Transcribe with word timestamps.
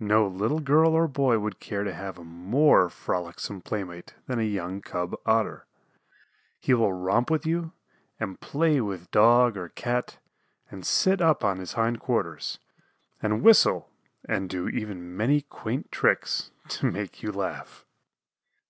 No 0.00 0.26
little 0.26 0.60
girl 0.60 0.94
or 0.94 1.06
boy 1.06 1.38
would 1.38 1.60
care 1.60 1.84
to 1.84 1.92
have 1.92 2.16
a 2.16 2.24
more 2.24 2.88
frolicsome 2.88 3.60
playmate 3.60 4.14
than 4.26 4.38
a 4.38 4.42
young 4.42 4.80
cub 4.80 5.14
Otter. 5.26 5.66
He 6.58 6.72
will 6.72 6.94
romp 6.94 7.30
with 7.30 7.44
you, 7.44 7.72
and 8.18 8.40
play 8.40 8.80
with 8.80 9.10
Dog 9.10 9.54
or 9.58 9.68
Cat 9.68 10.16
and 10.70 10.86
sit 10.86 11.20
up 11.20 11.44
on 11.44 11.58
his 11.58 11.74
hindquarters, 11.74 12.58
and 13.20 13.42
whistle 13.42 13.90
and 14.26 14.48
do 14.48 14.66
even 14.66 15.14
many 15.14 15.42
quaint 15.42 15.92
tricks 15.92 16.52
to 16.70 16.90
make 16.90 17.22
you 17.22 17.30
laugh. 17.30 17.84